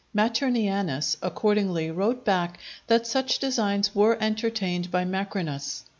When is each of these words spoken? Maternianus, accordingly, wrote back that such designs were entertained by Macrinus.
Maternianus, 0.17 1.15
accordingly, 1.21 1.91
wrote 1.91 2.25
back 2.25 2.57
that 2.87 3.05
such 3.05 3.37
designs 3.37 3.93
were 3.93 4.17
entertained 4.19 4.89
by 4.89 5.05
Macrinus. 5.05 5.83